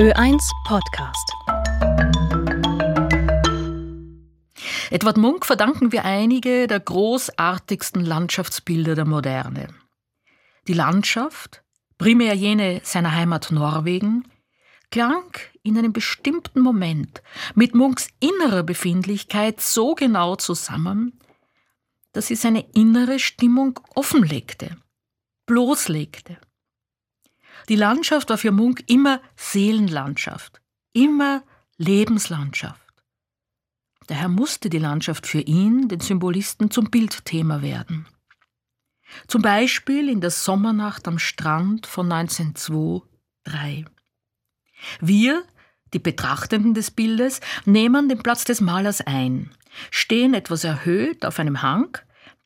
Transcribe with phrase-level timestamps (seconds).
[0.00, 1.30] Ö1 Podcast.
[4.90, 9.68] Edward Munk verdanken wir einige der großartigsten Landschaftsbilder der Moderne.
[10.66, 11.62] Die Landschaft,
[11.98, 14.26] primär jene seiner Heimat Norwegen,
[14.90, 17.22] klang in einem bestimmten Moment
[17.54, 21.20] mit Munks innerer Befindlichkeit so genau zusammen,
[22.12, 24.78] dass sie seine innere Stimmung offenlegte,
[25.44, 26.38] bloßlegte.
[27.68, 30.60] Die Landschaft war für Munk immer Seelenlandschaft,
[30.92, 31.42] immer
[31.76, 32.80] Lebenslandschaft.
[34.06, 38.06] Daher musste die Landschaft für ihn, den Symbolisten, zum Bildthema werden.
[39.28, 43.04] Zum Beispiel in der Sommernacht am Strand von 1902-3.
[45.00, 45.44] Wir,
[45.92, 49.50] die Betrachtenden des Bildes, nehmen den Platz des Malers ein,
[49.90, 51.96] stehen etwas erhöht auf einem Hang,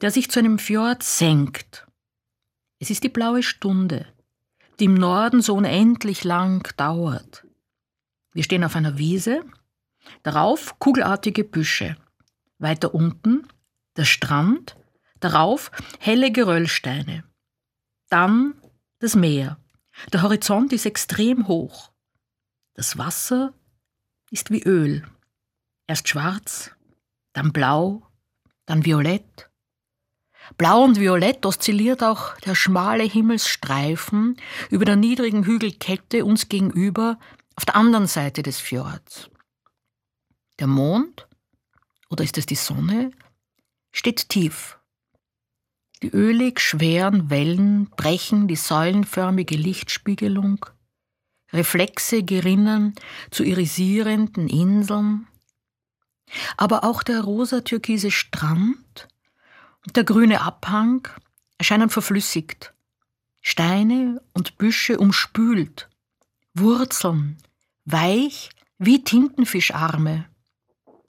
[0.00, 1.86] der sich zu einem Fjord senkt.
[2.80, 4.06] Es ist die blaue Stunde,
[4.78, 7.46] die im Norden so unendlich lang dauert.
[8.32, 9.44] Wir stehen auf einer Wiese,
[10.22, 11.96] darauf kugelartige Büsche,
[12.58, 13.46] weiter unten
[13.96, 14.76] der Strand,
[15.20, 17.24] darauf helle Geröllsteine,
[18.08, 18.54] dann
[18.98, 19.58] das Meer.
[20.12, 21.92] Der Horizont ist extrem hoch.
[22.74, 23.52] Das Wasser
[24.30, 25.04] ist wie Öl.
[25.86, 26.70] Erst schwarz,
[27.34, 28.06] dann blau,
[28.64, 29.50] dann violett.
[30.58, 34.36] Blau und violett oszilliert auch der schmale Himmelsstreifen
[34.70, 37.18] über der niedrigen Hügelkette uns gegenüber
[37.56, 39.30] auf der anderen Seite des Fjords.
[40.58, 41.26] Der Mond,
[42.10, 43.10] oder ist es die Sonne,
[43.92, 44.78] steht tief.
[46.02, 50.66] Die ölig schweren Wellen brechen die säulenförmige Lichtspiegelung,
[51.52, 52.94] Reflexe gerinnen
[53.30, 55.28] zu irisierenden Inseln,
[56.56, 59.08] aber auch der rosa-türkise Strand
[59.86, 61.08] der grüne Abhang
[61.58, 62.74] erscheinen verflüssigt,
[63.40, 65.88] Steine und Büsche umspült,
[66.54, 67.38] Wurzeln
[67.84, 70.26] weich wie Tintenfischarme.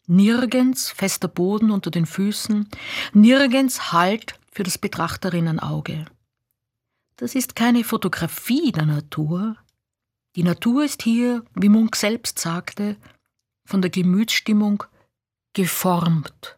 [0.06, 2.68] Nirgends fester Boden unter den Füßen,
[3.14, 6.06] nirgends Halt für das Betrachterinnenauge.
[7.16, 9.58] Das ist keine Fotografie der Natur,
[10.36, 12.98] die Natur ist hier, wie Munk selbst sagte,
[13.66, 14.84] von der Gemütsstimmung
[15.54, 16.58] geformt.